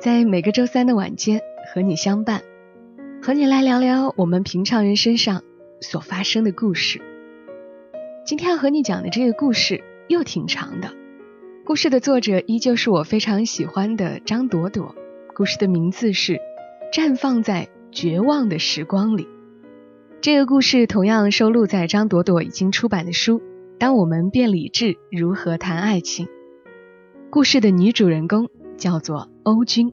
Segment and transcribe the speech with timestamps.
[0.00, 1.42] 在每个周三的晚间
[1.74, 2.40] 和你相伴，
[3.22, 5.42] 和你来聊聊我们平常人身上
[5.82, 7.02] 所发生的故事。
[8.24, 10.94] 今天要和你讲的这个故事又挺长的，
[11.66, 14.94] 故事的作者依旧是我非常喜欢的张朵朵，
[15.34, 16.32] 故事的名字是
[16.90, 19.24] 《绽放在绝望的时光里》。
[20.22, 23.38] 这个故事同样收录在张朵朵已经出版的书
[23.78, 26.24] 《当我们变理智，如何谈爱情》。
[27.28, 28.48] 故事的女主人公
[28.80, 29.92] 叫做欧君。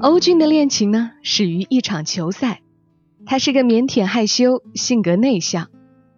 [0.00, 2.60] 欧俊的恋情呢，始于一场球赛。
[3.24, 5.68] 她是个腼腆害羞、性格内向，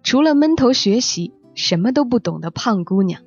[0.02, 3.22] 除了闷头学习，什么都不懂的胖姑娘。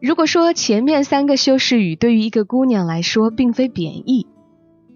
[0.00, 4.26] 如果说前面三个修饰语对于一个姑娘来说并非贬义，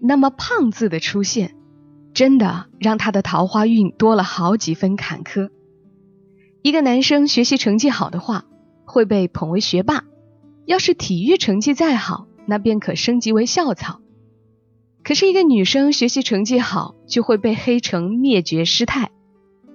[0.01, 1.55] 那么“胖”字的出现，
[2.13, 5.49] 真的让她的桃花运多了好几分坎坷。
[6.63, 8.45] 一个男生学习成绩好的话，
[8.93, 10.03] 会被捧为学霸；
[10.65, 14.01] 要是体育成绩再好，那便可升级为校草。
[15.03, 19.07] 可是，一个女生学习成绩好，就会被黑成灭绝师太；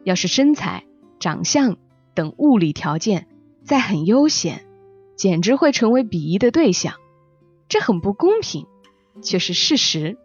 [0.05, 0.85] 要是身材、
[1.19, 1.79] 长相
[2.15, 3.27] 等物理条件
[3.65, 4.65] 再很悠闲，
[5.17, 6.95] 简直会成为鄙夷的对象。
[7.69, 8.67] 这很不公平，
[9.21, 10.17] 却是事实。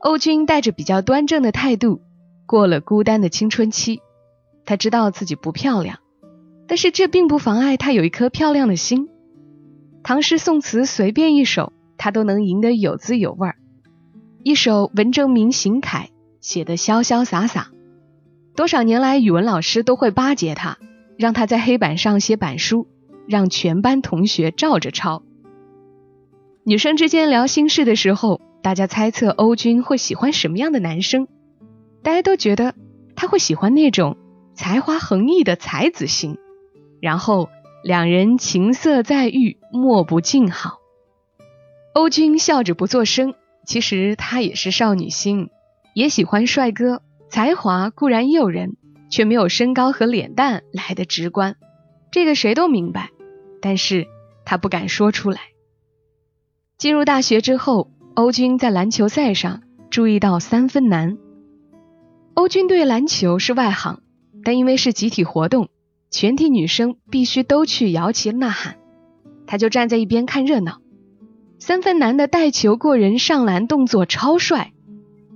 [0.00, 2.00] 欧君带着比较端正的态度，
[2.46, 4.00] 过了孤单的青春期。
[4.64, 6.00] 她知道自己不漂亮，
[6.68, 9.08] 但是这并不妨碍他有一颗漂亮的心。
[10.02, 13.56] 唐诗宋词随便一首，他都能吟得有滋有味儿。
[14.42, 17.70] 一首文征明行楷写得潇潇洒洒，
[18.54, 20.78] 多少年来语文老师都会巴结他，
[21.16, 22.86] 让他在黑板上写板书，
[23.26, 25.24] 让全班同学照着抄。
[26.62, 31.26] 女生之间聊心事的时候，大家猜测欧军会喜欢什么样的男生？
[32.02, 32.74] 大家都觉得
[33.16, 34.16] 他会喜欢那种
[34.54, 36.38] 才华横溢的才子型，
[37.00, 37.48] 然后
[37.82, 40.78] 两人情色在遇，莫不静好。
[41.94, 43.34] 欧君笑着不作声。
[43.66, 45.50] 其实他也是少女心，
[45.92, 48.76] 也喜欢帅哥，才华固然诱人，
[49.10, 51.56] 却没有身高和脸蛋来的直观。
[52.12, 53.10] 这个谁都明白，
[53.60, 54.06] 但是
[54.44, 55.40] 他不敢说出来。
[56.78, 61.18] 进入大学之后，欧军在篮球赛上注意到三分男。
[62.34, 64.00] 欧军对篮球是外行，
[64.44, 65.70] 但因为是集体活动，
[66.16, 68.76] 全体女生必须都去摇旗呐喊，
[69.46, 70.80] 他就站在一边看热闹。
[71.58, 74.72] 三分男的带球过人、上篮动作超帅，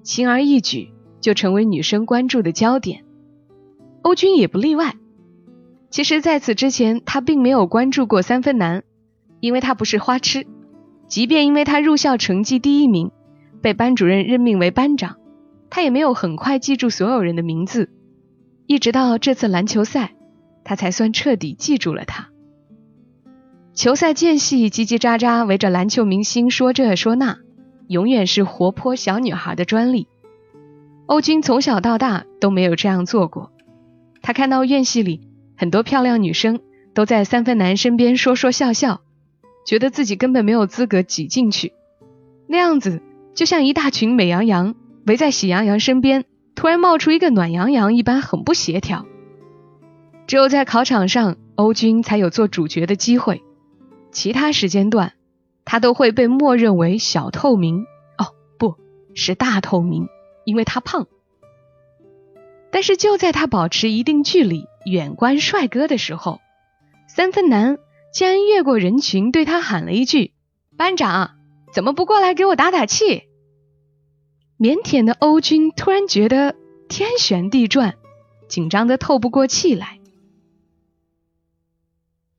[0.02, 0.88] 轻而易举
[1.20, 3.04] 就成为女生关注的焦点。
[4.00, 4.96] 欧军也不例外。
[5.90, 8.82] 其实，在此之前，他并没有关注过三分男，
[9.40, 10.46] 因为他不是花痴。
[11.08, 13.10] 即便因为他入校成绩第一名，
[13.60, 15.18] 被班主任任命为班长，
[15.68, 17.90] 他也没有很快记住所有人的名字。
[18.66, 20.14] 一直到这次篮球赛，
[20.64, 22.28] 他才算彻底记住了他。
[23.74, 27.38] 球赛间隙，叽叽喳喳围着篮球明星说这说那，
[27.88, 30.08] 永远是活泼小女孩的专利。
[31.06, 33.52] 欧军从小到大都没有这样做过。
[34.22, 35.22] 他看到院系里
[35.56, 36.60] 很多漂亮女生
[36.94, 39.00] 都在三分男身边说说笑笑，
[39.66, 41.72] 觉得自己根本没有资格挤进去。
[42.46, 43.00] 那样子
[43.34, 44.74] 就像一大群美羊羊
[45.06, 49.06] 围在喜羊羊身边，突然冒出一个暖羊羊一般，很不协调。
[50.30, 53.42] 只有在考场上，欧军才有做主角的机会。
[54.12, 55.14] 其他时间段，
[55.64, 57.80] 他都会被默认为小透明
[58.16, 58.76] 哦，不
[59.12, 60.06] 是大透明，
[60.44, 61.08] 因为他胖。
[62.70, 66.38] 但是就在他保持一定距离远观帅哥的时候，
[67.08, 67.78] 三分男
[68.14, 70.32] 竟然越过人群对他喊了一句
[70.78, 71.32] ：“班长，
[71.72, 73.24] 怎么不过来给我打打气？”
[74.60, 76.54] 腼腆的欧军突然觉得
[76.88, 77.96] 天旋地转，
[78.46, 79.98] 紧张的透不过气来。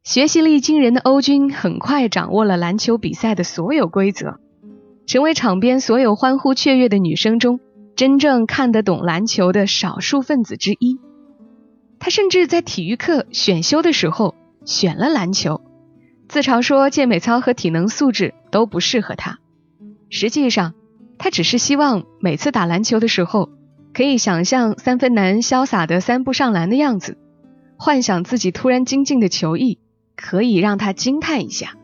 [0.03, 4.39] 学习力惊人的欧军很快掌握了篮球比赛的所有规则，
[5.05, 7.59] 成为场边所有欢呼雀跃的女生中
[7.95, 10.99] 真正看得懂篮球的少数分子之一。
[11.99, 14.33] 他甚至在体育课选修的时候
[14.65, 15.61] 选了篮球，
[16.27, 19.37] 自嘲说健美操和体能素质都不适合他。
[20.09, 20.73] 实际上，
[21.19, 23.49] 他只是希望每次打篮球的时候，
[23.93, 27.19] 可以想象三分男潇洒的三步上篮的样子，
[27.77, 29.77] 幻想自己突然精进的球艺。
[30.21, 31.75] 可以让他惊叹一下。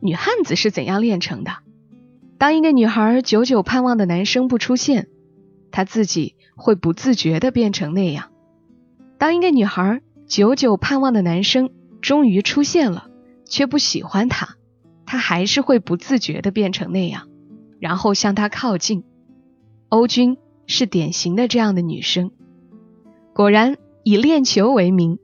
[0.00, 1.52] 女汉子是怎样炼成的。
[2.38, 5.08] 当一个女孩久久盼望的男生不出现，
[5.70, 8.30] 她自己会不自觉的变成那样；
[9.18, 13.08] 当一个女孩久久盼望的男生终于出现了，
[13.44, 14.56] 却不喜欢她，
[15.04, 17.28] 她还是会不自觉的变成那样，
[17.80, 19.04] 然后向他靠近。
[19.88, 20.36] 欧军
[20.66, 22.30] 是典型的这样的女生。
[23.34, 25.18] 果然，以练球为名，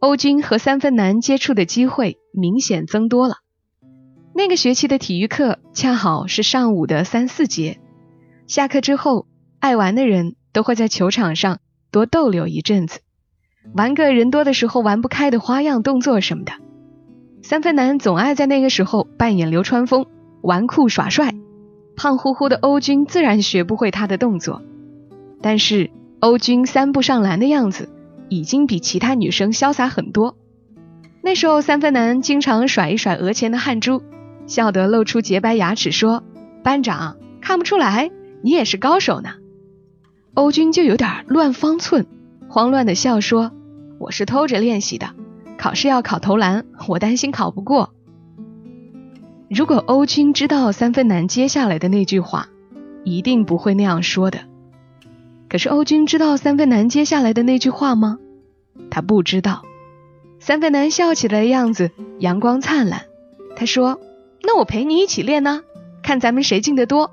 [0.00, 3.36] 欧军和三分男接触的机会明显增多了。
[4.32, 7.80] 那个学期的体育课恰好是上午的三四节，
[8.46, 9.26] 下课之后，
[9.58, 11.58] 爱玩的人都会在球场上
[11.90, 13.00] 多逗留一阵子，
[13.74, 16.52] 玩个人多的时候玩不开的花样动作什么的。
[17.42, 20.06] 三分男总爱在那个时候扮演流川枫，
[20.42, 21.34] 玩酷耍帅，
[21.96, 24.62] 胖乎乎的欧军自然学不会他的动作，
[25.42, 25.90] 但是
[26.20, 27.88] 欧军三步上篮的样子
[28.28, 30.36] 已经比其他女生潇洒很多。
[31.22, 34.02] 那时候三分男经常甩一甩额前的汗珠。
[34.46, 36.24] 笑得露出洁白牙齿，说
[36.64, 38.10] ：“班长看不出来，
[38.40, 39.34] 你也是高手呢。”
[40.32, 42.06] 欧军就有点乱方寸，
[42.48, 43.52] 慌乱的笑说
[44.00, 45.10] ：“我是偷着练习的，
[45.58, 47.92] 考试要考投篮，我担心考不过。”
[49.50, 52.48] 如果欧军知道三分男接下来的那句话，
[53.04, 54.38] 一定不会那样说的。
[55.48, 58.18] 可是欧军知道三分男接下来的那句话吗？
[58.90, 59.62] 他不知道。
[60.40, 63.06] 三分男笑起来的样子阳光灿烂，
[63.56, 64.00] 他说。
[64.40, 65.62] 那我陪你一起练呢，
[66.00, 67.10] 看咱们谁进的多。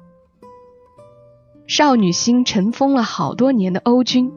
[1.66, 4.32] 少女心尘封了好多年的欧军，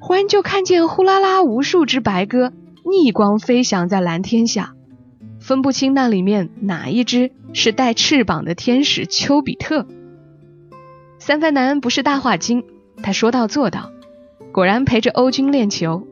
[0.00, 2.52] 忽然就看见呼啦啦无数只白鸽
[2.90, 4.74] 逆光飞翔在蓝天下，
[5.38, 9.86] 分不清那里面哪一只是带翅膀的天使丘比特。
[11.18, 12.64] 三分男不是大话精，
[13.02, 13.90] 他说到做到，
[14.52, 16.06] 果然陪着欧军练球。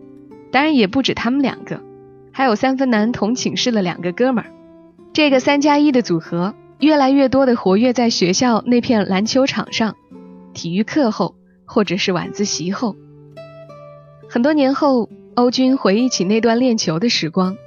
[0.50, 1.82] 当然也不止他们两个，
[2.32, 4.50] 还有三分男同寝室的两个哥们儿。
[5.12, 9.94] 这个三加一的组合，越来越多的活跃在学校那片篮球场上，
[10.55, 11.35] 体育课后
[11.67, 12.96] 或者是晚自习后。
[14.26, 17.58] 很多年后，欧军回忆起那段练球的时光，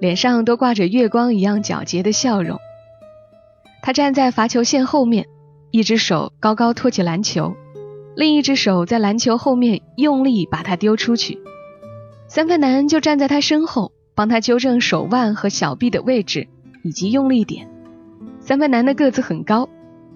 [0.00, 2.58] 脸上都挂着月光一样皎洁的笑容。
[3.82, 5.26] 他站在罚球线后面，
[5.70, 7.54] 一只手高高托起篮球，
[8.16, 11.40] 另一只手在篮球后面用力把它丢出去。
[12.28, 16.48] 三分男就站在他身后，帮他纠正手腕和小臂的位置。
[16.86, 17.70] 以及用力点，
[18.40, 19.70] 三分男的个子很高，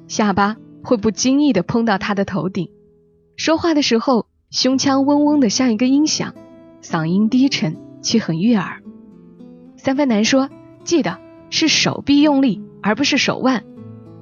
[0.07, 2.69] 下巴会不经意的碰到他的头顶。
[3.37, 6.35] 说话的时候，胸腔嗡嗡的像一个音响，
[6.83, 8.83] 嗓音低沉却很悦耳。
[9.79, 10.51] 三分男说
[10.85, 11.17] ：“记得
[11.49, 13.65] 是手臂用力，而不是手腕，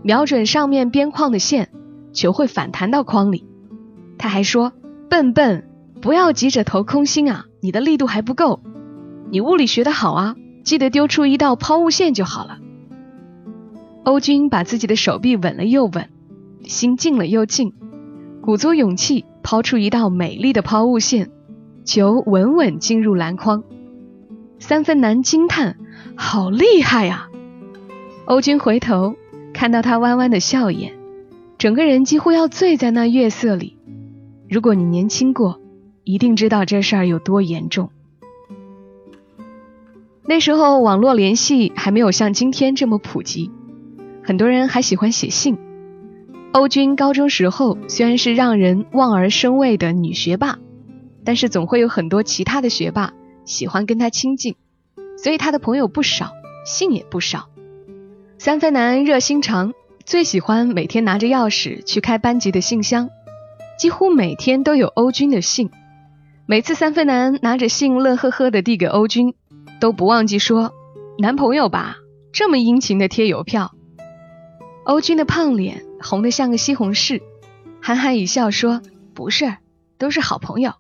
[0.05, 1.71] 瞄准上面边框的线，
[2.13, 3.45] 球会反弹到框里。”
[4.19, 4.73] 他还说
[5.09, 5.69] ：“笨笨，
[6.01, 8.61] 不要急着投空心啊，你的力度还不够。
[9.31, 10.35] 你物理学得好啊。”
[10.67, 12.59] 记得丢出一道抛物线就好了。
[14.03, 16.09] 欧军把自己的手臂稳了又稳，
[16.65, 17.73] 心静了又静，
[18.43, 21.31] 鼓足勇气抛出一道美丽的抛物线，
[21.85, 23.63] 球稳稳进入篮筐。
[24.59, 25.77] 三分男惊叹
[26.19, 27.29] ：“好厉害呀！”
[28.27, 29.15] 欧军回头
[29.55, 30.95] 看到他弯弯的笑眼，
[31.59, 33.76] 整个人几乎要醉在那月色里。
[34.49, 35.61] 如果你年轻过，
[36.05, 37.91] 一定知道这事儿有多严重。
[40.25, 43.51] 那时候网络联系还没有像今天这么普及，
[44.25, 45.59] 很多人还喜欢写信。
[46.53, 50.59] 欧军高中时候虽然是让人望而生畏的女学霸，
[51.25, 53.13] 但是总会有很多其他的学霸
[53.45, 54.55] 喜欢跟他亲近，
[55.19, 56.31] 所以他的朋友不少，
[56.65, 57.49] 信也不少。
[58.39, 59.75] 三分男热心肠，
[60.05, 63.11] 最喜欢每天拿着钥匙去开班级的信箱，
[63.79, 65.71] 几乎每天都有欧军的信。
[66.47, 69.35] 每次三分男拿着信乐呵呵的递给欧军。
[69.79, 70.73] 都不忘记说
[71.19, 71.97] 男朋友吧，
[72.33, 73.75] 这么殷勤的贴邮票。
[74.87, 77.21] 欧军的胖脸红得像个西红柿，
[77.83, 78.81] 憨憨一笑说
[79.13, 79.57] ：“不是，
[79.99, 80.73] 都是好朋友。”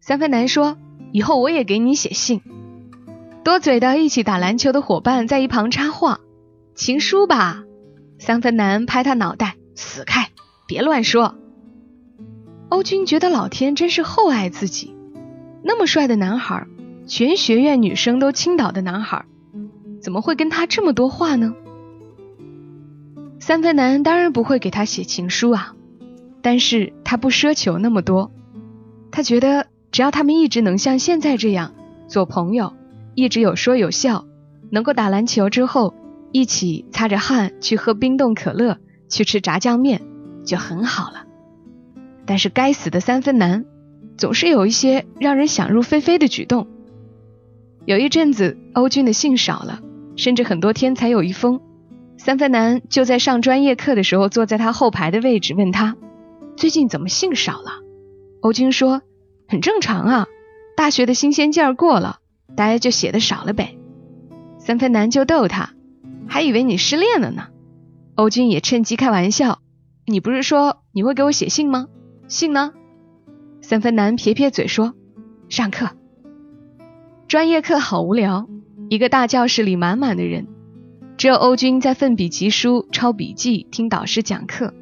[0.00, 0.78] 三分男说
[1.12, 2.40] ：“以后我也给你写信。”
[3.44, 6.20] 多嘴的一起打篮球的伙伴在一旁插话
[6.74, 7.64] ：“情书吧。”
[8.18, 10.30] 三分男拍他脑袋：“死开，
[10.66, 11.34] 别乱说。”
[12.72, 14.96] 欧军觉得老天真是厚爱自己，
[15.62, 16.66] 那么帅的男孩。
[17.06, 19.26] 全学院女生都倾倒的男孩，
[20.00, 21.54] 怎么会跟他这么多话呢？
[23.40, 25.74] 三分男当然不会给他写情书啊，
[26.40, 28.32] 但是他不奢求那么多，
[29.10, 31.74] 他觉得只要他们一直能像现在这样
[32.08, 32.72] 做朋友，
[33.14, 34.24] 一直有说有笑，
[34.70, 35.92] 能够打篮球之后
[36.30, 38.78] 一起擦着汗去喝冰冻可乐，
[39.10, 40.00] 去吃炸酱面，
[40.46, 41.26] 就很好了。
[42.26, 43.64] 但是该死的三分男，
[44.16, 46.66] 总是有一些让人想入非非的举动。
[47.84, 49.80] 有一阵子，欧军的信少了，
[50.16, 51.60] 甚至很多天才有一封。
[52.16, 55.96] 三分男就在上专业课的时候坐在他后排的位置，问他
[56.56, 57.80] 最近怎么信少了。
[58.40, 59.02] 欧军说
[59.48, 60.26] 很正常啊，
[60.76, 62.18] 大学的新鲜劲儿过了，
[62.54, 63.76] 大家就写的少了呗。
[64.58, 65.70] 三分男就逗他，
[66.28, 67.48] 还以为你失恋了呢。
[68.14, 69.58] 欧军也趁机开玩笑，
[70.06, 71.88] 你不是说你会给我写信吗？
[72.28, 72.72] 信呢？
[73.60, 74.94] 三分男撇撇嘴说，
[75.48, 75.90] 上课。
[77.28, 78.48] 专业课好无聊，
[78.88, 80.46] 一个大教室里满满的人，
[81.16, 84.72] 只有欧军在奋笔疾书、抄笔记、听导师讲课，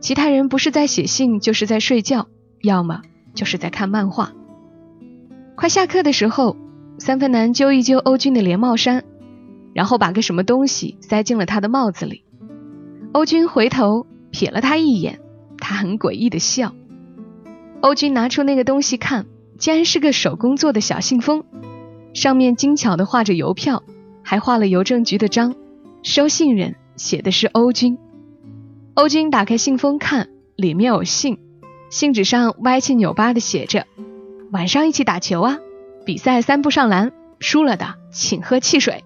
[0.00, 2.26] 其他人不是在写信，就是在睡觉，
[2.62, 3.02] 要么
[3.34, 4.32] 就是在看漫画。
[5.54, 6.56] 快下课的时候，
[6.98, 9.04] 三分男揪一揪欧军的连帽衫，
[9.72, 12.24] 然后把个什么东西塞进了他的帽子里。
[13.12, 15.20] 欧军回头瞥了他一眼，
[15.62, 16.74] 他很诡异的笑。
[17.80, 19.26] 欧军拿出那个东西看，
[19.58, 21.44] 竟然是个手工做的小信封。
[22.14, 23.84] 上面精巧的画着邮票，
[24.22, 25.54] 还画了邮政局的章，
[26.02, 27.96] 收信人写的是欧军。
[28.94, 31.38] 欧军打开信封看，里面有信，
[31.90, 33.86] 信纸上歪七扭八的写着
[34.52, 35.58] ：“晚上一起打球啊，
[36.04, 39.04] 比赛三步上篮，输了的请喝汽水。”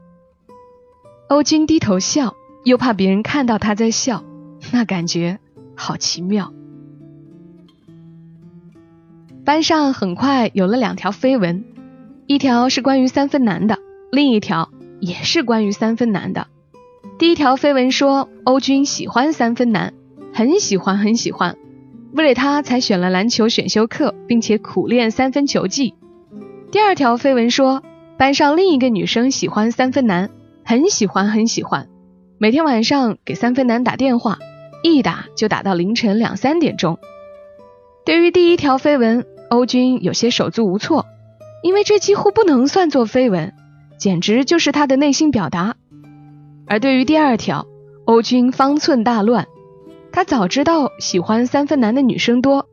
[1.29, 2.35] 欧军低头笑，
[2.65, 4.25] 又怕别人看到他在笑，
[4.73, 5.39] 那感觉
[5.77, 6.53] 好奇妙。
[9.45, 11.65] 班上很快有了两条绯闻。
[12.27, 13.79] 一条是关于三分男的，
[14.11, 16.49] 另一条也是关于三分男的。
[17.21, 19.95] 第一条绯闻说欧军喜欢三分男，
[20.35, 21.57] 很喜欢很喜欢，
[22.13, 25.95] 为了他才选了篮球选修课，并且苦练三分球技。
[26.73, 27.85] 第二条绯闻说
[28.19, 30.31] 班上另一个女生喜欢三分男，
[30.65, 31.87] 很喜欢很喜欢，
[32.39, 34.41] 每天晚上给三分男打电话，
[34.95, 36.99] 一打就打到凌晨两三点钟。
[38.05, 41.07] 对于第一条绯闻，欧军有些手足无措。
[41.63, 43.53] 因为这几乎不能算作绯闻，
[43.99, 45.75] 简直就是他的内心表达。
[46.67, 47.67] 而对于第二条，
[48.05, 49.49] 欧军方寸大乱。
[50.13, 52.69] 他早知道喜欢三分男的女生多，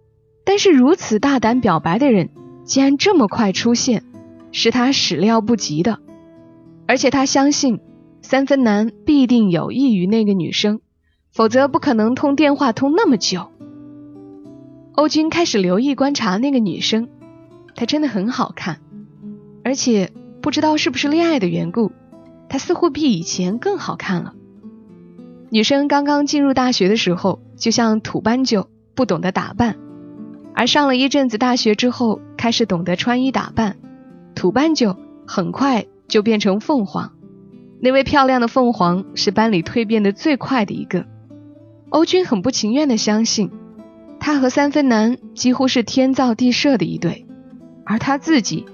[0.46, 2.30] 但是如此大胆表白的人
[2.66, 4.04] 竟然这么快出现，
[4.52, 5.98] 是他始料不及的。
[6.86, 7.80] 而且他相信
[8.22, 10.82] 三分男必定有益于那个女生，
[11.34, 13.50] 否则不可能通电话通那么久。
[14.94, 17.10] 欧军开始留意观察那个女生。
[17.76, 18.82] 她真的很好看，
[19.64, 20.12] 而且
[20.42, 21.92] 不知道是不是恋爱的缘故，
[22.48, 24.36] 她似乎比以前更好看了。
[25.50, 29.74] 女生刚刚进入大学的时候，就像土斑鸠，不懂得打扮；
[30.54, 33.78] 而上了一阵子大学之后，开始懂得穿衣打扮。
[34.36, 37.12] 土斑鸠很快就变成凤凰。
[37.80, 41.08] 那位漂亮的凤凰是班里蜕变的最快的一个。
[41.94, 43.52] 欧军很不情愿的相信，
[44.20, 47.28] 他和三分男几乎是天造地设的一对。
[47.86, 48.66] 而他自己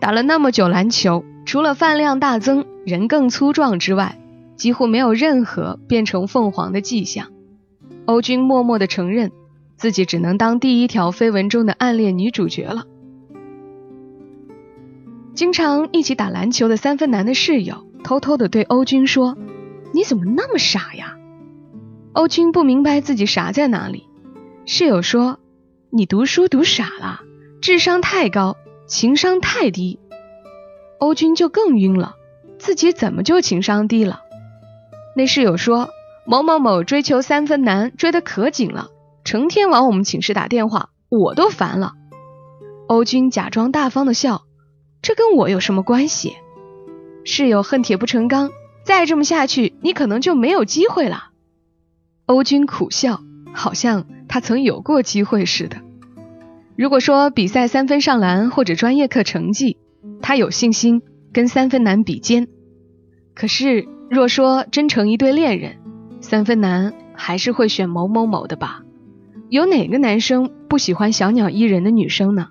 [0.00, 4.18] 打了那么久篮球，除了饭量大增、人更粗壮之外，
[4.56, 7.28] 几乎没有任何变成凤凰的迹象。
[8.04, 9.30] 欧军默默地承认，
[9.76, 12.82] 自己只能当第一条绯闻中的暗恋女主角了。
[15.34, 19.38] 经常一起打篮球的三分男的室友偷偷地对欧军说
[19.94, 21.12] ：“你怎么那么傻呀？”
[22.16, 24.08] 欧军不明白自己傻在哪里。
[24.64, 25.38] 室友说
[25.92, 27.20] ：“你读书读傻了。”
[27.60, 28.56] 智商太高，
[28.86, 30.00] 情商太低，
[30.98, 32.14] 欧军就更晕了。
[32.58, 34.22] 自己怎么就情商低了？
[35.14, 35.90] 那室友说
[36.24, 38.88] 某某某追求三分男，追得可紧了，
[39.22, 41.92] 成天往我们寝室打电话，我都烦了。
[42.88, 44.44] 欧军假装大方的笑，
[45.02, 46.38] 这跟我有什么关系？
[47.26, 48.52] 室友恨铁不成钢，
[48.84, 51.32] 再这么下去，你可能就没有机会了。
[52.26, 53.20] 欧军苦笑，
[53.54, 55.76] 好像他曾有过机会似的。
[56.76, 59.76] 如果说比赛三分上篮或者专业课成绩，
[60.20, 61.02] 他有信心
[61.32, 62.48] 跟三分男比肩。
[63.32, 65.76] 可是若说真成一对恋人，
[66.20, 68.82] 三分男还是会选某某某的吧？
[69.48, 72.48] 有哪个男生不喜欢小鸟依人的女生呢？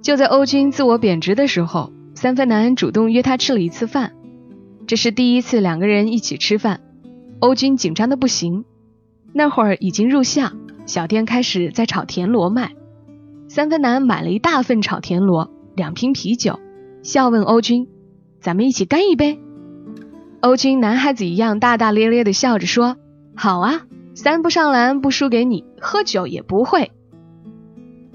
[0.00, 4.12] 就在欧军自我贬值的时候，三分男主动约他吃了一次饭。
[4.86, 6.80] 这是第一次两个人一起吃饭，
[7.40, 8.64] 欧军紧张的不行。
[9.32, 10.52] 那会儿已经入夏，
[10.86, 12.72] 小店开始在炒田螺卖。
[13.46, 16.58] 三分男买了一大份炒田螺，两瓶啤酒，
[17.02, 17.88] 笑问欧军
[18.40, 19.38] ：“咱们一起干一杯？”
[20.40, 22.96] 欧军男孩子一样大大咧咧的笑着说
[23.36, 23.82] ：“好啊，
[24.14, 26.90] 三不上篮不输给你，喝酒也不会。”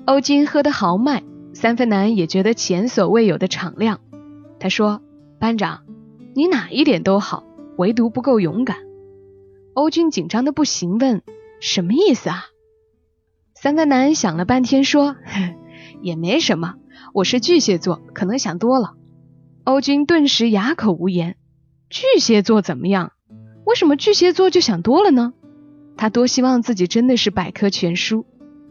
[0.06, 4.00] 欧军喝得豪迈，三分男也觉得前所未有的敞亮。
[4.60, 5.02] 他说
[5.40, 5.82] ：“班长，
[6.34, 7.44] 你哪一点都好，
[7.78, 8.78] 唯独不够勇敢。”
[9.74, 11.24] 欧军紧张的不行，问
[11.60, 12.46] ：“什么意思啊？”
[13.56, 15.16] 三分男想了半天，说
[16.02, 16.76] ：“也没什么，
[17.14, 18.94] 我是巨蟹座，可能想多了。”
[19.66, 21.38] 欧军顿时哑口无言。
[21.90, 23.14] 巨蟹座怎么样？
[23.66, 25.34] 为什么巨蟹座就想多了呢？
[25.96, 28.26] 他多希望自己真的是百科全书，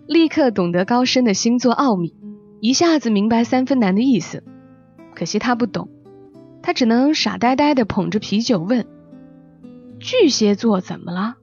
[0.07, 2.15] 立刻懂得高深的星座奥秘，
[2.61, 4.45] 一下子明白三分男的意思。
[5.15, 5.89] 可惜他不懂，
[6.63, 8.87] 他只能傻呆呆的捧着啤酒问
[10.03, 11.37] ：“巨蟹座怎么了？”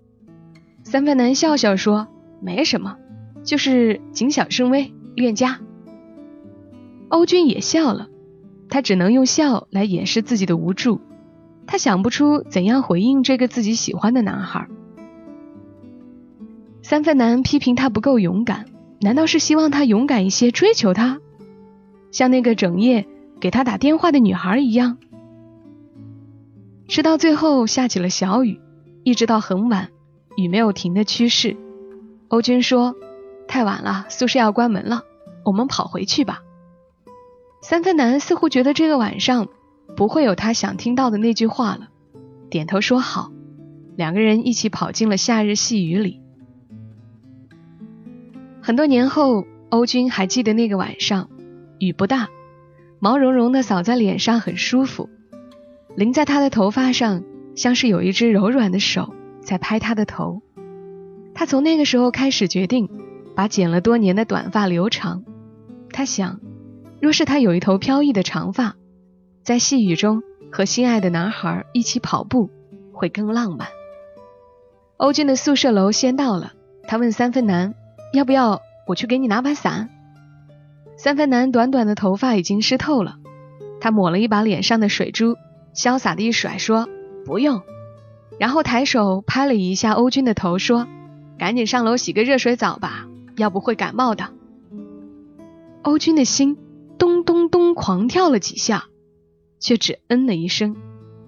[0.83, 2.07] 三分男笑笑说
[2.41, 2.97] ：“没什么，
[3.43, 5.59] 就是谨小慎微，恋家。”
[7.09, 8.07] 欧军也笑了，
[8.69, 11.01] 他只能用笑来掩饰自己的无助。
[11.65, 14.67] 他想不出怎样回应这个自己喜欢的男孩。
[16.81, 18.65] 三分男批评他不够勇敢，
[19.01, 21.19] 难道是希望他勇敢一些追求他，
[22.11, 23.05] 像那个整夜
[23.39, 24.97] 给他打电话的女孩一样？
[26.89, 28.59] 直到最后下起了小雨，
[29.03, 29.89] 一直到很晚，
[30.35, 31.55] 雨没有停的趋势。
[32.29, 32.95] 欧军说
[33.47, 35.03] ：“太晚了，宿舍要关门了，
[35.45, 36.41] 我们跑回去吧。”
[37.61, 39.47] 三分男似乎觉得这个晚上。
[39.97, 41.89] 不会有他想听到的那句话了，
[42.49, 43.31] 点头说好。
[43.97, 46.21] 两个人一起跑进了夏日细雨里。
[48.61, 51.29] 很多年后，欧军还记得那个晚上，
[51.79, 52.29] 雨不大，
[52.99, 55.09] 毛茸茸的扫在脸上很舒服，
[55.95, 57.23] 淋在他的头发上，
[57.55, 60.41] 像是有一只柔软的手在拍他的头。
[61.33, 62.89] 他从那个时候开始决定
[63.35, 65.23] 把剪了多年的短发留长。
[65.91, 66.39] 他想，
[67.01, 68.75] 若是他有一头飘逸的长发。
[69.41, 72.49] 在细雨中和心爱的男孩一起跑步
[72.93, 73.69] 会更浪漫。
[74.97, 76.51] 欧俊的宿舍楼先到了，
[76.87, 77.73] 他问三分男
[78.13, 79.89] 要不要我去给你拿把伞。
[80.97, 83.15] 三分男短短的头发已经湿透了，
[83.79, 85.35] 他抹了一把脸上的水珠，
[85.79, 86.89] 潇洒的一甩说
[87.23, 87.61] 不用，
[88.37, 90.85] 然后抬手拍了一下欧军的头说
[91.37, 93.07] 赶紧上楼洗个热水澡吧，
[93.37, 94.29] 要不会感冒的。
[95.83, 96.57] 欧军的心
[96.97, 98.87] 咚咚咚狂跳了几下。
[99.61, 100.77] 却只嗯了一声，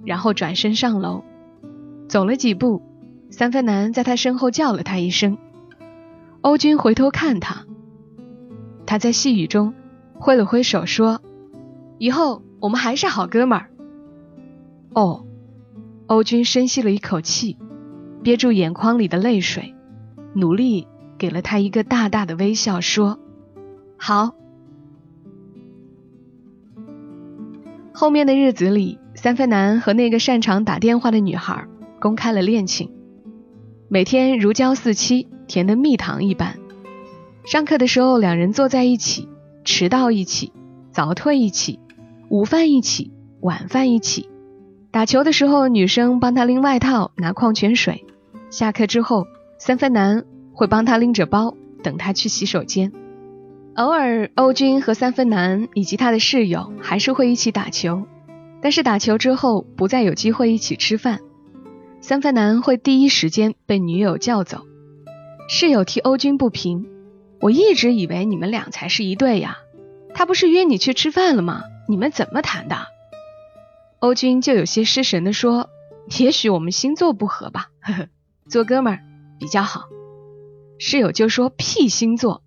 [0.05, 1.25] 然后转身上楼，
[2.08, 2.81] 走了几步，
[3.29, 5.38] 三分男在他身后叫了他一声。
[6.39, 7.65] 欧军回头看他，
[8.86, 9.73] 他在细雨中
[10.13, 11.21] 挥了挥手说
[11.99, 13.67] ：“以后我们还是好哥们儿。”
[14.93, 15.25] 哦，
[16.08, 17.58] 欧军深吸了一口气，
[18.23, 19.73] 憋住眼眶里的泪水，
[20.34, 23.17] 努力给了他一个大大的微笑，说
[23.97, 24.36] ：“好。”
[27.93, 31.67] 后面的日子里，三分男和那个擅长打电话的女孩
[31.99, 32.91] 公开了恋情，
[33.88, 36.58] 每天如胶似漆，甜的蜜糖一般。
[37.45, 39.30] 上课的时候，两人坐在一起，
[39.63, 40.51] 迟到一起，
[40.91, 41.80] 早退一起，
[42.30, 44.31] 午饭一起，晚饭一起。
[44.91, 48.04] 打球的时候，女生帮他拎外套、拿矿泉水；
[48.49, 49.25] 下课之后，
[49.58, 52.91] 三分男会帮他拎着包，等他去洗手间。
[53.75, 58.04] 偶尔，欧军和三分男以及他的室友还是会一起打球，
[58.62, 61.21] 但是打球之后不再有机会一起吃饭。
[62.01, 64.65] 三分男会第一时间被女友叫走。
[65.47, 66.86] 室友替欧军不平
[67.39, 69.58] ：“我一直以为你们俩才是一对呀，
[70.13, 71.63] 他不是约你去吃饭了吗？
[71.88, 72.75] 你们怎么谈的？”
[74.02, 75.70] 欧军就有些失神的说
[76.20, 78.08] ：“也许我们星座不合吧，呵呵，
[78.50, 79.00] 做哥们儿
[79.40, 79.84] 比较好。”
[80.80, 82.42] 室友就说：“屁星座。”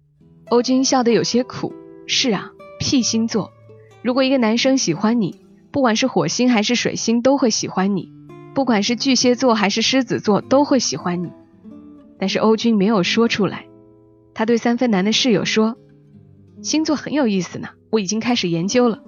[0.51, 1.73] 欧军笑得有些苦。
[2.09, 3.53] 是啊，屁星座。
[4.03, 8.11] 如果一个男生喜欢你，不管是火星还是水星都会喜欢你；
[8.53, 11.31] 不管是巨蟹座还是狮子座都会喜欢你。
[12.19, 13.67] 但是欧军没有说出来。
[14.35, 15.77] 他对三分男的室友说
[16.65, 19.05] ：“星座很有意思呢，我已经开始研究了。”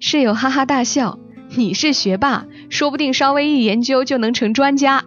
[0.00, 1.18] 室友哈哈大笑
[1.56, 5.04] ：“你是学霸，说不定稍微一研究就能成专家。”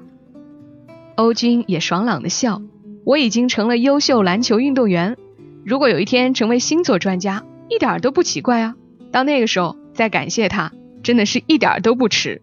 [1.15, 2.62] 欧军也爽朗的笑
[3.06, 5.17] ：“我已经成了优秀篮球运动员。”
[5.63, 8.75] 如果有一天成为星座专家，一点都不奇怪啊！
[9.12, 10.71] 到那个时候再感谢他，
[11.04, 12.41] 真的是一点都不迟。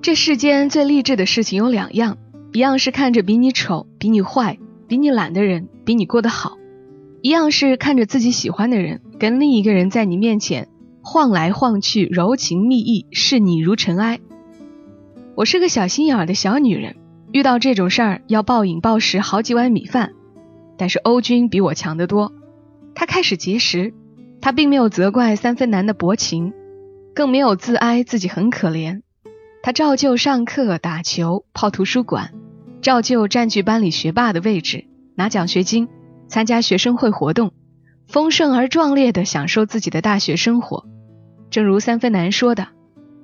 [0.00, 2.16] 这世间最励志的事情有两样：
[2.52, 6.56] 一样是看着比你丑、比你坏、比你懒的人比你过得好；
[7.20, 10.68] 一样是看着自己喜欢的人跟另一个人在你面前
[11.08, 14.18] 晃来晃去、柔情蜜意、视你如尘埃。
[15.36, 16.96] 我是个小心眼的小女人，
[17.30, 20.14] 遇到这种事儿要暴饮暴食好几碗米饭。
[20.76, 22.32] 但是欧军比我强得多，
[22.92, 23.94] 他开始节食，
[24.40, 26.52] 他并没有责怪三分男的薄情，
[27.14, 29.02] 更没有自哀自己很可怜，
[29.62, 32.32] 他照旧上课、打球、泡图书馆，
[32.82, 35.86] 照旧占据班里学霸的位置，拿奖学金，
[36.26, 37.52] 参加学生会活动，
[38.08, 40.84] 丰盛而壮烈地享受自己的大学生活。
[41.50, 42.68] 正如三分男说的，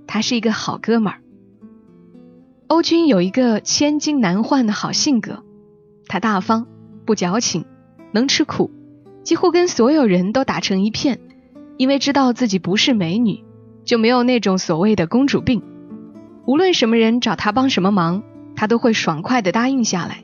[0.06, 1.20] 他是一个好哥们儿。
[2.68, 5.42] 欧军有一个千金难换的好性格，
[6.06, 6.66] 他大方。
[7.04, 7.64] 不矫情，
[8.12, 8.70] 能吃苦，
[9.24, 11.18] 几乎跟所有人都打成一片。
[11.76, 13.42] 因为知道自己不是美女，
[13.84, 15.64] 就没有那种所谓的公主病。
[16.46, 18.22] 无论什么人找他帮什么忙，
[18.54, 20.22] 他都会爽快地答应下来。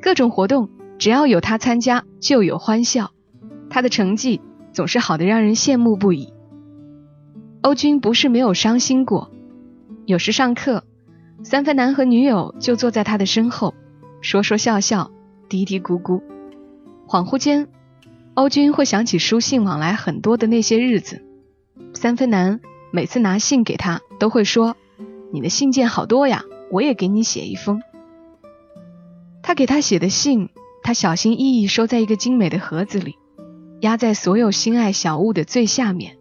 [0.00, 3.10] 各种活动只要有他参加，就有欢笑。
[3.68, 4.40] 他的成绩
[4.72, 6.32] 总是好的让人羡慕不已。
[7.60, 9.30] 欧军不是没有伤心过，
[10.06, 10.84] 有时上课，
[11.42, 13.74] 三分男和女友就坐在他的身后，
[14.20, 15.10] 说说笑笑，
[15.48, 16.22] 嘀嘀咕咕。
[17.06, 17.68] 恍惚间，
[18.34, 21.24] 欧军会想起书信往来很多的那些日子。
[21.94, 22.60] 三分男
[22.92, 24.76] 每次拿信给他，都会说
[25.32, 27.82] ：“你的信件好多呀，我也给你写一封。”
[29.42, 30.50] 他给他写的信，
[30.82, 33.16] 他小心翼翼收在一个精美的盒子里，
[33.80, 36.17] 压在所有心爱小物的最下面，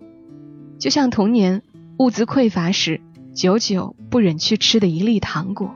[0.80, 1.62] 就像童年
[1.98, 3.02] 物资匮乏时
[3.34, 5.76] 久久不忍去吃的一粒糖果。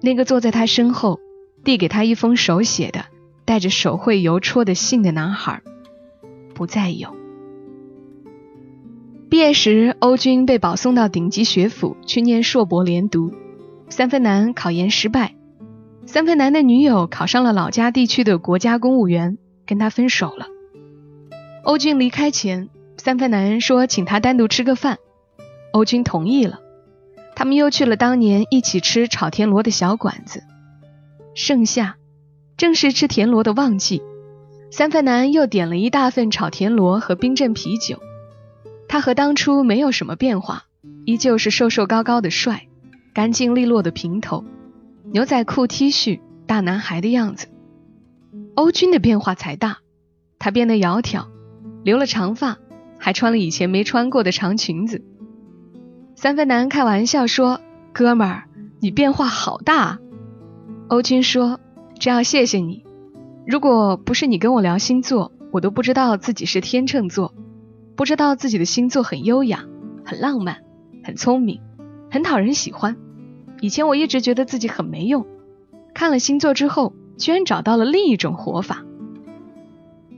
[0.00, 1.20] 那个坐在他身后，
[1.64, 3.06] 递给他一封手写的。
[3.44, 5.62] 带着手绘邮戳的信的男孩
[6.54, 7.16] 不再有。
[9.28, 13.32] 毕业时，欧军被保送到顶级学府去念硕博连读。
[13.88, 15.34] 三分男考研失败，
[16.06, 20.46] 三分男的女友考上了老家地区的国家公务员，跟他分手了。
[21.64, 22.68] 欧军离开前，
[23.04, 24.98] 三分男说请他单独吃个饭，
[25.72, 26.60] 欧军同意了。
[27.34, 30.44] 他们又去了当年一起吃炒田螺的小馆子。
[31.34, 31.96] 盛夏。
[32.56, 34.02] 正是吃田螺的旺季，
[34.70, 37.98] 三分男又点了一大份炒田螺和冰镇啤酒。
[38.86, 40.66] 他和当初没有什么变化，
[41.04, 42.68] 依旧是瘦瘦高高的帅，
[43.12, 44.44] 干净利落的平头，
[45.10, 47.48] 牛仔裤 T 恤，大男孩的样子。
[48.54, 49.78] 欧军的变化才大，
[50.38, 51.26] 他变得窈窕，
[51.82, 52.58] 留了长发，
[53.02, 55.04] 还穿了以前没穿过的长裙子。
[56.14, 57.60] 三分男开玩笑说
[57.92, 58.44] ：“哥们儿，
[58.80, 59.98] 你变化好大。”
[60.88, 61.58] 欧军说。
[61.98, 62.84] 这要谢谢你，
[63.46, 67.32] 如果不是你跟我聊星座，我都不知道自己是天秤座，
[67.94, 69.66] 不知道自己的星座很优雅、
[70.04, 70.64] 很浪漫、
[71.04, 71.60] 很聪明、
[72.10, 72.96] 很讨人喜欢。
[73.60, 75.24] 以前我一直觉得自己很没用，
[75.94, 78.82] 看了星座之后，居然找到了另一种活法。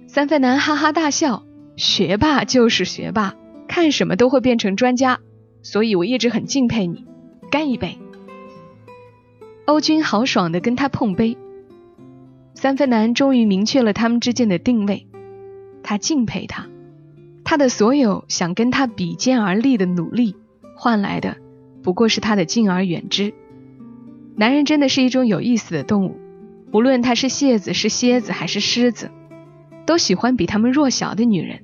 [0.07, 1.43] 三分男哈哈大笑，
[1.77, 3.35] 学霸就是学霸，
[3.67, 5.21] 看什么都会变成专家，
[5.63, 7.05] 所以我一直很敬佩你。
[7.51, 7.99] 干一杯！
[9.67, 11.37] 欧军豪爽的跟他碰杯。
[12.55, 15.07] 三分男终于明确了他们之间的定位，
[15.83, 16.67] 他敬佩他，
[17.45, 20.37] 他的所有想跟他比肩而立的努力，
[20.77, 21.37] 换来的
[21.83, 23.35] 不过是他的敬而远之。
[24.37, 26.17] 男人真的是一种有意思的动物，
[26.73, 29.11] 无论他是蟹子、是蝎子还是狮子，
[29.87, 31.61] 都喜欢比他们弱小的女人，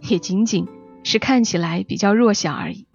[0.00, 0.66] 也仅仅
[1.02, 2.86] 是看起来比较弱小而已。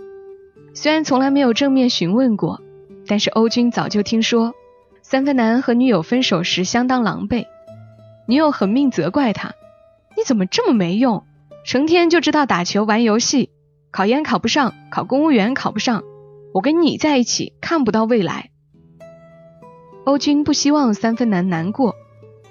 [0.74, 2.62] 虽然从来没有正面询问过，
[3.08, 4.54] 但是欧军早就听说。
[5.04, 7.46] 三分男和女友分手时相当狼狈，
[8.28, 9.54] 女友狠命责怪他
[10.18, 11.24] ：“你怎么这么没用？
[11.64, 13.50] 成天就知道打球玩游戏，
[13.90, 16.04] 考研考不上，考公务员考不上，
[16.54, 18.50] 我跟你在一起看不到未来。”
[20.04, 21.96] 欧军不希望三分男难过，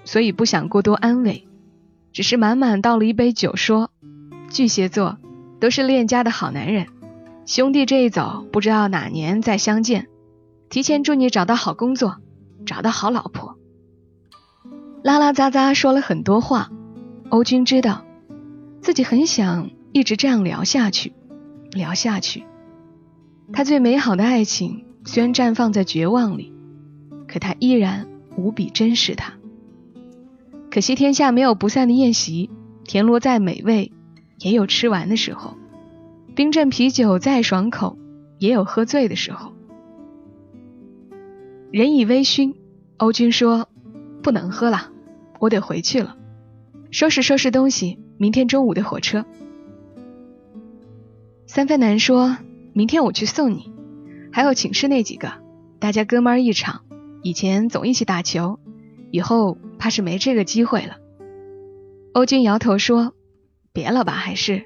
[0.06, 1.46] 所以不想过多安慰，
[2.16, 3.90] 只是满满倒了一杯酒，说
[4.48, 5.18] ：“巨蟹座
[5.61, 6.87] 都是恋家的好男人，
[7.44, 10.07] 兄弟这一走，不知道哪年再相见。
[10.70, 12.16] 提前祝你找到好工作。”
[12.64, 13.59] 找到好老婆，
[15.02, 16.70] 拉拉杂杂说了很多话。
[17.29, 18.07] 欧军知道
[18.81, 21.12] 自己很想一直这样聊下去，
[21.72, 22.46] 聊下去。
[23.52, 26.50] 他最美好的爱情虽然绽放在绝望里，
[27.29, 29.35] 可他依然无比珍视他。
[30.76, 32.50] 可惜天下没有不散的宴席，
[32.84, 33.92] 田螺再美味，
[34.40, 35.56] 也有吃完的时候；
[36.34, 37.96] 冰镇啤酒再爽口，
[38.38, 39.54] 也有喝醉的时候。
[41.72, 42.56] 人已微醺，
[42.98, 43.70] 欧军说
[44.22, 44.90] ：“不能喝了，
[45.40, 46.18] 我得回去了，
[46.90, 49.24] 收拾收拾东西，明天中午的火车。”
[51.48, 52.36] 三分男说
[52.76, 53.72] ：“明天我去送你，
[54.30, 55.32] 还有寝室那几个，
[55.78, 56.82] 大家哥们儿一场，
[57.22, 58.58] 以前总一起打球，
[59.10, 60.96] 以后怕是没这个机会了。”
[62.14, 63.14] 欧军摇头说
[63.72, 64.64] ：“别了吧，还是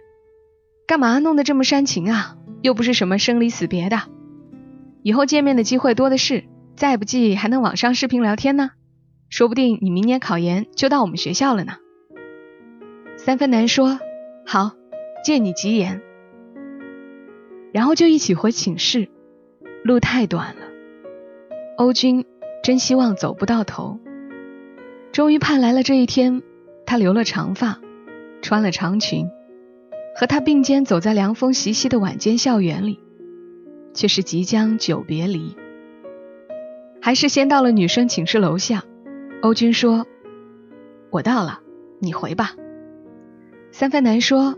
[0.87, 2.37] 干嘛弄得这么煽情啊？
[2.63, 4.03] 又不是什么生离死别的，
[5.03, 6.45] 以后见面的机会多的是。”
[6.77, 8.71] 再不济还能网上视频聊天呢，
[9.29, 11.75] 说不定你明年考研就到我们学校了呢。
[13.19, 14.01] 三分男说
[14.47, 14.73] ：“好，
[15.23, 16.01] 借你吉言。”
[17.75, 19.11] 然后就一起回寝室。
[19.85, 20.63] 路太短了，
[21.77, 22.25] 欧军
[22.63, 24.01] 真希望走不到头。
[25.13, 26.43] 终于盼来了这一天，
[26.87, 27.81] 他留了长发，
[28.43, 29.29] 穿了长裙，
[30.15, 33.01] 和他并肩走在凉风习习的晚间校园里，
[33.93, 35.57] 却是即将久别离。
[37.03, 38.85] 还是先到了女生寝室楼下，
[39.43, 40.07] 欧军说
[41.11, 41.61] ：“我到了，
[41.99, 42.55] 你回吧。”
[43.73, 44.57] 三番男说：“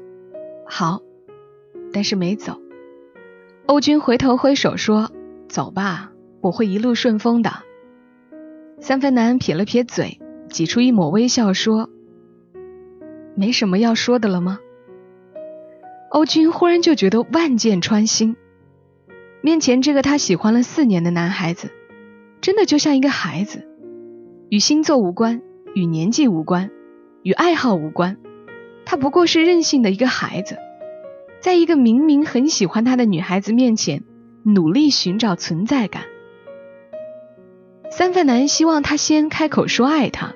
[0.68, 1.00] 好。”
[1.94, 2.60] 但是没走。
[3.66, 5.10] 欧军回头挥手说
[5.48, 7.50] ：“走吧，我会一路顺风的。”
[8.80, 11.88] 三分男撇了撇嘴，挤出一抹微笑说
[13.34, 14.58] ：“没什么要说的了吗？”
[16.10, 18.36] 欧军忽然就觉得万箭穿心，
[19.40, 21.70] 面前这个他喜欢了四年的男孩子，
[22.42, 23.66] 真的就像一个孩子，
[24.50, 25.40] 与星座无关，
[25.74, 26.70] 与年纪无关，
[27.22, 28.18] 与爱好无关，
[28.84, 30.58] 他不过是任性的一个孩子。
[31.40, 34.04] 在一个明明很喜欢他的女孩子面前，
[34.44, 36.04] 努力寻找存在感。
[37.92, 40.34] 三分男希望他先开口说爱他，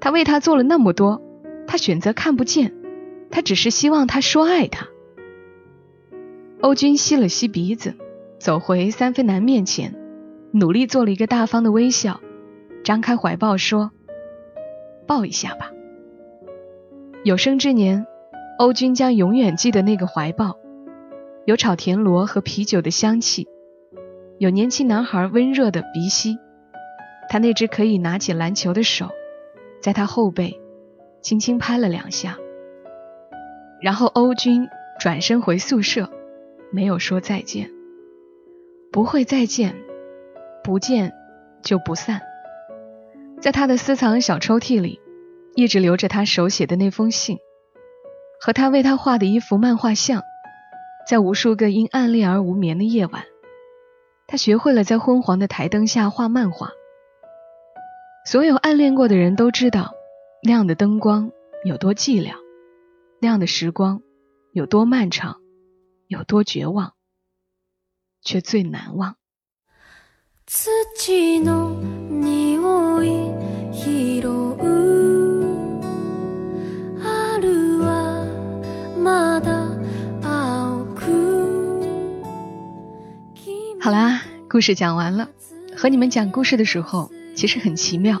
[0.00, 1.22] 他为他做了那么多，
[1.64, 2.74] 他选择看不见，
[3.30, 4.88] 他只是希望他说爱他。
[6.60, 7.94] 欧军吸了吸鼻子，
[8.40, 9.94] 走回三分男面前，
[10.50, 12.20] 努力做了一个大方的微笑，
[12.82, 13.92] 张开怀抱说
[15.06, 15.70] ：“抱一下吧。”
[17.22, 18.06] 有生之年。
[18.58, 20.58] 欧军将永远记得那个怀抱，
[21.46, 23.48] 有炒田螺和啤酒的香气，
[24.38, 26.36] 有年轻男孩温热的鼻息，
[27.32, 29.08] 他那只可以拿起篮球的手，
[29.80, 30.60] 在他后背
[31.22, 32.36] 轻轻拍了两下，
[33.80, 34.68] 然后欧军
[35.00, 36.10] 转身回宿舍，
[36.70, 37.70] 没有说再见，
[38.92, 39.74] 不会再见，
[40.62, 41.14] 不见
[41.62, 42.20] 就不散。
[43.40, 45.00] 在他的私藏小抽屉里，
[45.54, 47.38] 一直留着他手写的那封信。
[48.42, 50.20] 和他为他画的一幅漫画像，
[51.08, 53.24] 在无数个因暗恋而无眠的夜晚，
[54.26, 56.72] 他学会了在昏黄的台灯下画漫画。
[58.24, 59.94] 所有暗恋过的人都知道，
[60.44, 61.32] 那样的灯光
[61.64, 62.34] 有多寂寥，
[63.20, 64.00] 那样的时光
[64.52, 65.40] 有多漫长，
[66.06, 66.92] 有多绝望，
[68.22, 69.16] 却最难忘。
[83.80, 85.28] 好啦，故事讲完了。
[85.76, 88.20] 和你们讲故事的时候，其实很奇妙。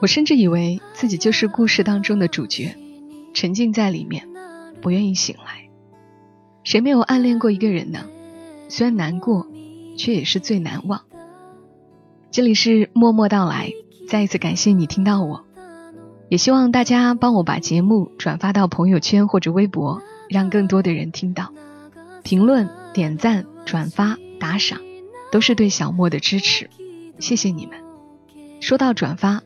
[0.00, 2.74] 我甚至以为自己就是故事当中的主角，
[3.34, 4.28] 沉浸在里面，
[4.80, 5.68] 不愿意醒来。
[6.64, 8.06] 谁没有暗恋过一个人呢？
[8.68, 9.46] 虽然难过，
[9.96, 11.02] 却也是最难忘。
[12.30, 13.72] 这里是默默到来，
[14.08, 15.44] 再一次感谢你听到我，
[16.28, 21.52] 也希望大家帮我把节目转发到朋友圈或者微博，让更多的人听到。
[22.22, 24.16] 评论、点赞、转发。
[24.40, 24.80] 打赏
[25.30, 26.70] 都是对小莫的支持，
[27.18, 27.89] 谢谢你们。
[28.60, 29.42] 说到转发，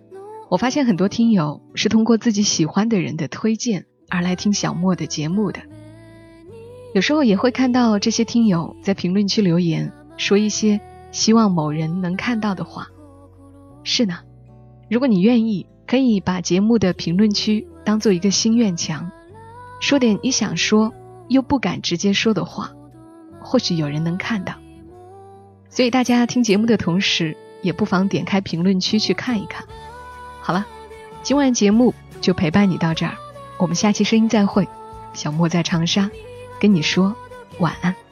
[0.50, 5.60] 我发现很多听友是通过自己喜欢的人的推荐而来听小莫的节目的。
[6.94, 10.80] 有时候也会看到这些听友在评论区留言，说一些
[11.12, 12.88] 希望某人能看到的话。
[13.84, 14.18] 是呢，
[14.90, 19.10] 如果你愿意，可以把节目的评论区当做一个心愿墙，
[19.80, 20.92] 说点你想说
[21.28, 22.72] 又不敢直接说的话，
[23.40, 24.54] 或许有人能看到。
[25.68, 29.66] 所以大家听节目的同时，也不妨点开评论区去看一看。
[30.40, 30.64] 好了，
[31.22, 33.16] 今晚节目就陪伴你到这儿，
[33.56, 34.68] 我们下期声音再会。
[35.14, 36.10] 小莫在长沙，
[36.60, 37.16] 跟你说
[37.58, 38.03] 晚安。